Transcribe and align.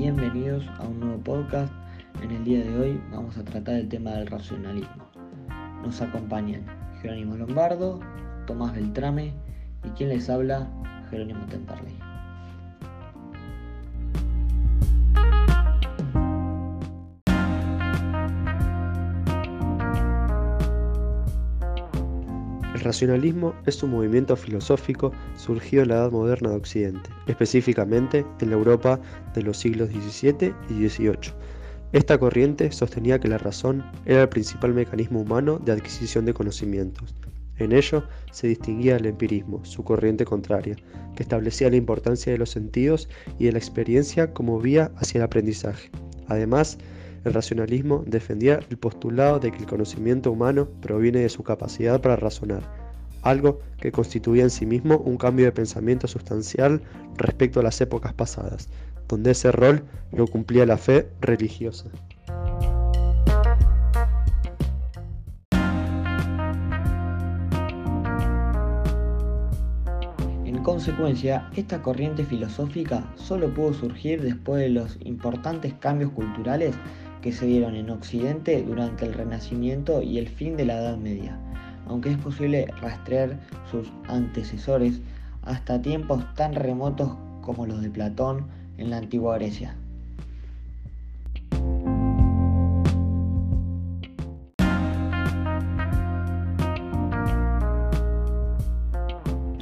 bienvenidos 0.00 0.64
a 0.78 0.86
un 0.86 1.00
nuevo 1.00 1.18
podcast. 1.24 1.72
En 2.22 2.30
el 2.30 2.44
día 2.44 2.62
de 2.62 2.78
hoy 2.78 3.02
vamos 3.10 3.36
a 3.36 3.44
tratar 3.44 3.74
el 3.74 3.88
tema 3.88 4.12
del 4.12 4.28
racionalismo. 4.28 5.10
Nos 5.82 6.00
acompañan 6.00 6.64
Jerónimo 7.02 7.36
Lombardo, 7.36 7.98
Tomás 8.46 8.72
Beltrame 8.76 9.34
y 9.84 9.88
quien 9.96 10.10
les 10.10 10.30
habla, 10.30 10.70
Jerónimo 11.10 11.44
Temperley. 11.46 12.07
Racionalismo 22.88 23.54
es 23.66 23.82
un 23.82 23.90
movimiento 23.90 24.34
filosófico 24.34 25.12
surgido 25.36 25.82
en 25.82 25.90
la 25.90 25.96
Edad 25.96 26.10
Moderna 26.10 26.48
de 26.48 26.56
Occidente, 26.56 27.10
específicamente 27.26 28.24
en 28.40 28.48
la 28.48 28.56
Europa 28.56 28.98
de 29.34 29.42
los 29.42 29.58
siglos 29.58 29.90
XVII 29.90 30.54
y 30.70 30.88
XVIII. 30.88 31.34
Esta 31.92 32.16
corriente 32.16 32.72
sostenía 32.72 33.20
que 33.20 33.28
la 33.28 33.36
razón 33.36 33.84
era 34.06 34.22
el 34.22 34.30
principal 34.30 34.72
mecanismo 34.72 35.20
humano 35.20 35.58
de 35.58 35.72
adquisición 35.72 36.24
de 36.24 36.32
conocimientos. 36.32 37.14
En 37.58 37.72
ello 37.72 38.04
se 38.32 38.46
distinguía 38.46 38.96
el 38.96 39.04
empirismo, 39.04 39.62
su 39.66 39.84
corriente 39.84 40.24
contraria, 40.24 40.76
que 41.14 41.22
establecía 41.22 41.68
la 41.68 41.76
importancia 41.76 42.32
de 42.32 42.38
los 42.38 42.48
sentidos 42.48 43.10
y 43.38 43.44
de 43.44 43.52
la 43.52 43.58
experiencia 43.58 44.32
como 44.32 44.58
vía 44.60 44.92
hacia 44.96 45.18
el 45.18 45.24
aprendizaje. 45.24 45.90
Además, 46.28 46.78
el 47.24 47.34
racionalismo 47.34 48.04
defendía 48.06 48.60
el 48.70 48.78
postulado 48.78 49.40
de 49.40 49.50
que 49.50 49.58
el 49.58 49.66
conocimiento 49.66 50.30
humano 50.30 50.68
proviene 50.80 51.20
de 51.20 51.28
su 51.28 51.42
capacidad 51.42 52.00
para 52.00 52.16
razonar, 52.16 52.77
algo 53.22 53.60
que 53.80 53.92
constituía 53.92 54.42
en 54.42 54.50
sí 54.50 54.66
mismo 54.66 54.98
un 54.98 55.16
cambio 55.16 55.46
de 55.46 55.52
pensamiento 55.52 56.06
sustancial 56.06 56.82
respecto 57.16 57.60
a 57.60 57.62
las 57.62 57.80
épocas 57.80 58.12
pasadas, 58.12 58.68
donde 59.08 59.32
ese 59.32 59.52
rol 59.52 59.84
lo 60.12 60.26
cumplía 60.26 60.66
la 60.66 60.76
fe 60.76 61.08
religiosa. 61.20 61.88
En 70.44 70.62
consecuencia, 70.62 71.48
esta 71.56 71.82
corriente 71.82 72.24
filosófica 72.24 73.10
solo 73.16 73.52
pudo 73.54 73.72
surgir 73.72 74.22
después 74.22 74.60
de 74.60 74.68
los 74.68 74.98
importantes 75.00 75.72
cambios 75.74 76.10
culturales 76.12 76.74
que 77.22 77.32
se 77.32 77.46
dieron 77.46 77.74
en 77.74 77.90
Occidente 77.90 78.62
durante 78.62 79.04
el 79.04 79.14
Renacimiento 79.14 80.02
y 80.02 80.18
el 80.18 80.28
fin 80.28 80.56
de 80.56 80.66
la 80.66 80.78
Edad 80.78 80.96
Media, 80.96 81.38
aunque 81.88 82.10
es 82.10 82.18
posible 82.18 82.66
rastrear 82.80 83.38
sus 83.70 83.90
antecesores 84.06 85.00
hasta 85.42 85.80
tiempos 85.80 86.22
tan 86.34 86.54
remotos 86.54 87.16
como 87.42 87.66
los 87.66 87.80
de 87.80 87.90
Platón 87.90 88.46
en 88.76 88.90
la 88.90 88.98
antigua 88.98 89.36
Grecia. 89.38 89.76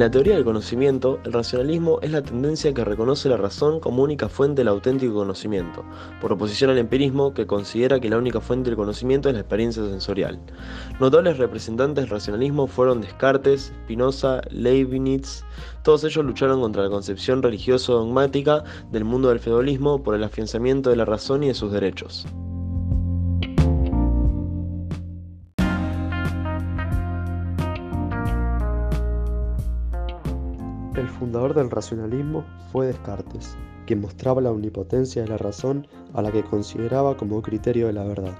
En 0.00 0.06
la 0.06 0.10
teoría 0.10 0.34
del 0.34 0.46
conocimiento, 0.46 1.20
el 1.26 1.34
racionalismo 1.34 1.98
es 2.00 2.10
la 2.10 2.22
tendencia 2.22 2.72
que 2.72 2.86
reconoce 2.86 3.28
la 3.28 3.36
razón 3.36 3.80
como 3.80 4.02
única 4.02 4.30
fuente 4.30 4.62
del 4.62 4.68
auténtico 4.68 5.12
conocimiento, 5.12 5.84
por 6.22 6.32
oposición 6.32 6.70
al 6.70 6.78
empirismo 6.78 7.34
que 7.34 7.46
considera 7.46 8.00
que 8.00 8.08
la 8.08 8.16
única 8.16 8.40
fuente 8.40 8.70
del 8.70 8.78
conocimiento 8.78 9.28
es 9.28 9.34
la 9.34 9.42
experiencia 9.42 9.84
sensorial. 9.84 10.40
Notables 11.00 11.36
representantes 11.36 12.04
del 12.04 12.10
racionalismo 12.10 12.66
fueron 12.66 13.02
Descartes, 13.02 13.74
Spinoza, 13.84 14.40
Leibniz, 14.48 15.44
todos 15.82 16.02
ellos 16.04 16.24
lucharon 16.24 16.62
contra 16.62 16.82
la 16.82 16.88
concepción 16.88 17.42
religioso-dogmática 17.42 18.64
del 18.90 19.04
mundo 19.04 19.28
del 19.28 19.40
feudalismo 19.40 20.02
por 20.02 20.14
el 20.14 20.24
afianzamiento 20.24 20.88
de 20.88 20.96
la 20.96 21.04
razón 21.04 21.42
y 21.42 21.48
de 21.48 21.54
sus 21.54 21.72
derechos. 21.72 22.26
El 31.00 31.08
fundador 31.08 31.54
del 31.54 31.70
racionalismo 31.70 32.44
fue 32.70 32.86
Descartes, 32.86 33.56
quien 33.86 34.02
mostraba 34.02 34.42
la 34.42 34.50
omnipotencia 34.50 35.22
de 35.22 35.28
la 35.28 35.38
razón 35.38 35.86
a 36.12 36.20
la 36.20 36.30
que 36.30 36.44
consideraba 36.44 37.16
como 37.16 37.40
criterio 37.40 37.86
de 37.86 37.94
la 37.94 38.04
verdad. 38.04 38.34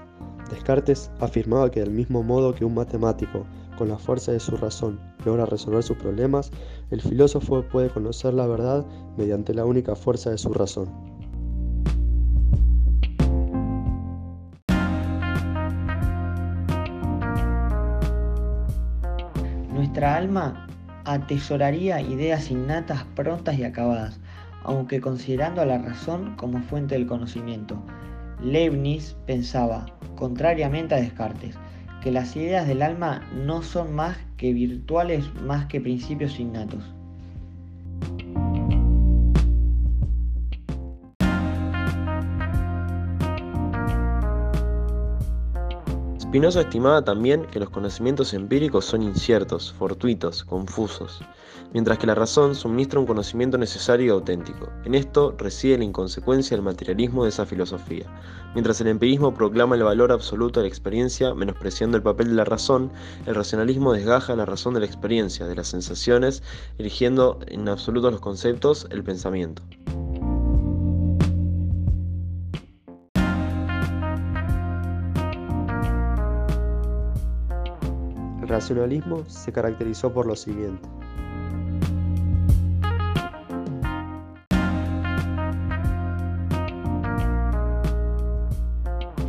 Descartes 0.51 1.09
afirmaba 1.19 1.71
que 1.71 1.79
del 1.79 1.89
mismo 1.89 2.21
modo 2.21 2.53
que 2.53 2.63
un 2.63 2.75
matemático, 2.75 3.47
con 3.79 3.89
la 3.89 3.97
fuerza 3.97 4.31
de 4.31 4.39
su 4.39 4.55
razón, 4.57 4.99
logra 5.25 5.47
resolver 5.47 5.81
sus 5.81 5.97
problemas, 5.97 6.51
el 6.91 7.01
filósofo 7.01 7.63
puede 7.63 7.89
conocer 7.89 8.35
la 8.35 8.45
verdad 8.45 8.85
mediante 9.17 9.55
la 9.55 9.65
única 9.65 9.95
fuerza 9.95 10.29
de 10.29 10.37
su 10.37 10.53
razón. 10.53 10.87
Nuestra 19.73 20.15
alma 20.15 20.67
atesoraría 21.13 22.01
ideas 22.01 22.51
innatas, 22.51 23.03
prontas 23.15 23.57
y 23.57 23.63
acabadas, 23.63 24.19
aunque 24.63 25.01
considerando 25.01 25.61
a 25.61 25.65
la 25.65 25.77
razón 25.77 26.35
como 26.35 26.61
fuente 26.61 26.95
del 26.95 27.07
conocimiento. 27.07 27.83
Leibniz 28.41 29.15
pensaba, 29.25 29.85
contrariamente 30.15 30.95
a 30.95 30.99
Descartes, 30.99 31.55
que 32.01 32.11
las 32.11 32.35
ideas 32.35 32.67
del 32.67 32.81
alma 32.81 33.21
no 33.45 33.61
son 33.61 33.93
más 33.93 34.17
que 34.37 34.53
virtuales 34.53 35.31
más 35.43 35.67
que 35.67 35.81
principios 35.81 36.39
innatos. 36.39 36.83
Spinoza 46.31 46.61
estimaba 46.61 47.03
también 47.03 47.45
que 47.47 47.59
los 47.59 47.69
conocimientos 47.69 48.33
empíricos 48.33 48.85
son 48.85 49.03
inciertos, 49.03 49.73
fortuitos, 49.73 50.45
confusos, 50.45 51.19
mientras 51.73 51.97
que 51.97 52.07
la 52.07 52.15
razón 52.15 52.55
suministra 52.55 53.01
un 53.01 53.05
conocimiento 53.05 53.57
necesario 53.57 54.05
y 54.05 54.09
auténtico. 54.11 54.69
En 54.85 54.95
esto 54.95 55.35
reside 55.37 55.77
la 55.77 55.83
inconsecuencia 55.83 56.55
del 56.55 56.63
materialismo 56.63 57.25
de 57.25 57.31
esa 57.31 57.45
filosofía. 57.45 58.05
Mientras 58.53 58.79
el 58.79 58.87
empirismo 58.87 59.33
proclama 59.33 59.75
el 59.75 59.83
valor 59.83 60.13
absoluto 60.13 60.61
de 60.61 60.67
la 60.67 60.69
experiencia, 60.69 61.33
menospreciando 61.33 61.97
el 61.97 62.03
papel 62.03 62.29
de 62.29 62.35
la 62.35 62.45
razón, 62.45 62.93
el 63.25 63.35
racionalismo 63.35 63.91
desgaja 63.91 64.33
la 64.33 64.45
razón 64.45 64.73
de 64.73 64.79
la 64.79 64.85
experiencia, 64.85 65.47
de 65.47 65.55
las 65.55 65.67
sensaciones, 65.67 66.43
erigiendo 66.77 67.39
en 67.47 67.67
absoluto 67.67 68.09
los 68.09 68.21
conceptos, 68.21 68.87
el 68.89 69.03
pensamiento. 69.03 69.63
Racionalismo 78.51 79.23
se 79.27 79.51
caracterizó 79.51 80.13
por 80.13 80.25
lo 80.27 80.35
siguiente. 80.35 80.87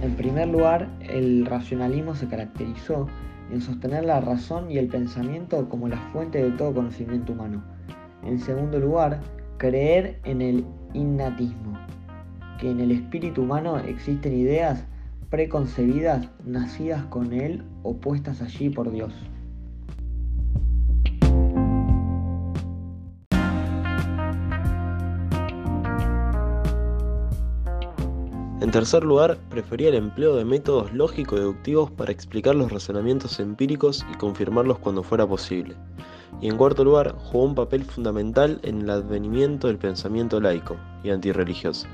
En 0.03 0.17
primer 0.17 0.49
lugar, 0.49 0.89
el 1.01 1.47
racionalismo 1.47 2.15
se 2.15 2.27
caracterizó 2.27 3.07
en 3.51 3.61
sostener 3.61 4.05
la 4.05 4.21
razón 4.21 4.71
y 4.71 4.79
el 4.79 4.89
pensamiento 4.89 5.69
como 5.69 5.89
la 5.89 5.99
fuente 6.13 6.43
de 6.43 6.51
todo 6.51 6.75
conocimiento 6.75 7.33
humano. 7.33 7.63
En 8.25 8.39
segundo 8.41 8.79
lugar, 8.79 9.21
creer 9.59 10.19
en 10.25 10.43
el 10.43 10.65
innatismo, 10.95 11.79
que 12.59 12.71
en 12.71 12.81
el 12.81 12.91
espíritu 12.91 13.43
humano 13.43 13.79
existen 13.79 14.33
ideas 14.33 14.85
preconcebidas 15.33 16.29
nacidas 16.45 17.07
con 17.07 17.33
él 17.33 17.65
o 17.83 17.97
puestas 17.97 18.43
allí 18.43 18.69
por 18.69 18.93
Dios. 18.93 19.15
En 28.61 28.71
tercer 28.71 29.05
lugar, 29.05 29.39
prefería 29.49 29.89
el 29.89 29.95
empleo 29.95 30.37
de 30.37 30.45
métodos 30.45 30.93
lógico-deductivos 30.93 31.91
para 31.91 32.13
explicar 32.13 32.55
los 32.55 32.71
razonamientos 32.71 33.41
empíricos 33.41 34.05
y 34.13 34.19
confirmarlos 34.19 34.81
cuando 34.81 35.03
fuera 35.03 35.27
posible. 35.27 35.75
Y 36.43 36.49
en 36.49 36.59
cuarto 36.59 36.85
lugar, 36.85 37.17
jugó 37.17 37.47
un 37.47 37.55
papel 37.55 37.85
fundamental 37.85 38.61
en 38.65 38.83
el 38.83 38.91
advenimiento 38.91 39.69
del 39.69 39.79
pensamiento 39.79 40.41
laico 40.41 40.77
y 41.03 41.09
antirreligioso. 41.09 41.87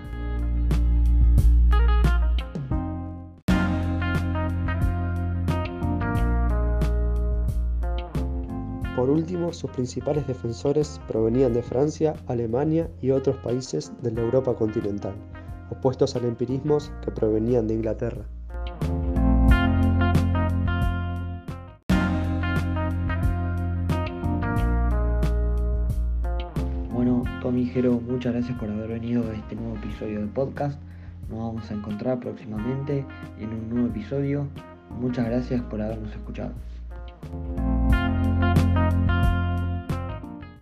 Por 8.99 9.11
último, 9.11 9.53
sus 9.53 9.71
principales 9.71 10.27
defensores 10.27 11.00
provenían 11.06 11.53
de 11.53 11.62
Francia, 11.62 12.15
Alemania 12.27 12.91
y 13.00 13.12
otros 13.12 13.37
países 13.37 13.93
de 14.03 14.11
la 14.11 14.23
Europa 14.23 14.56
continental, 14.56 15.15
opuestos 15.71 16.17
al 16.17 16.25
empirismo 16.25 16.79
que 17.05 17.12
provenían 17.12 17.69
de 17.69 17.75
Inglaterra. 17.75 18.25
Bueno, 26.93 27.23
Tommy 27.41 27.67
Jero, 27.67 28.00
muchas 28.00 28.33
gracias 28.33 28.59
por 28.59 28.69
haber 28.69 28.89
venido 28.89 29.23
a 29.31 29.33
este 29.33 29.55
nuevo 29.55 29.77
episodio 29.77 30.23
de 30.23 30.27
podcast. 30.27 30.77
Nos 31.31 31.39
vamos 31.39 31.71
a 31.71 31.75
encontrar 31.75 32.19
próximamente 32.19 33.06
en 33.39 33.50
un 33.50 33.69
nuevo 33.71 33.87
episodio. 33.87 34.49
Muchas 34.91 35.25
gracias 35.27 35.62
por 35.62 35.81
habernos 35.81 36.11
escuchado. 36.11 36.53